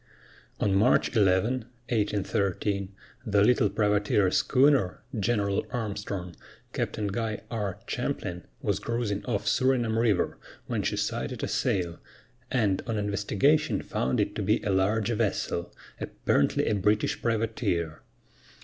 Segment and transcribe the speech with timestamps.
[0.59, 2.91] On March 11, 1813,
[3.23, 6.35] the little privateer schooner, General Armstrong,
[6.73, 7.77] Captain Guy R.
[7.85, 11.99] Champlin, was cruising off Surinam River, when she sighted a sail,
[12.49, 18.01] and on investigation found it to be a large vessel, apparently a British privateer.